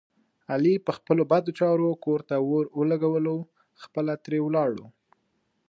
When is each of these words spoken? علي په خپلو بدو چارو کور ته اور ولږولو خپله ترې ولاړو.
علي 0.53 0.73
په 0.85 0.91
خپلو 0.97 1.23
بدو 1.31 1.51
چارو 1.59 1.91
کور 2.05 2.19
ته 2.29 2.35
اور 2.43 2.63
ولږولو 2.79 3.35
خپله 3.83 4.13
ترې 4.23 4.39
ولاړو. 4.43 4.85